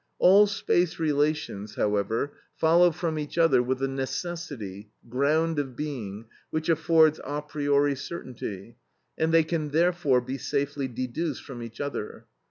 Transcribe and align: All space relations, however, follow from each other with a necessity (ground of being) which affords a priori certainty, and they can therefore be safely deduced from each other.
All 0.17 0.47
space 0.47 0.97
relations, 0.97 1.75
however, 1.75 2.33
follow 2.55 2.89
from 2.89 3.19
each 3.19 3.37
other 3.37 3.61
with 3.61 3.83
a 3.83 3.87
necessity 3.87 4.89
(ground 5.07 5.59
of 5.59 5.75
being) 5.75 6.25
which 6.49 6.69
affords 6.69 7.19
a 7.23 7.39
priori 7.43 7.93
certainty, 7.93 8.77
and 9.15 9.31
they 9.31 9.43
can 9.43 9.69
therefore 9.69 10.19
be 10.19 10.39
safely 10.39 10.87
deduced 10.87 11.43
from 11.43 11.61
each 11.61 11.79
other. 11.79 12.25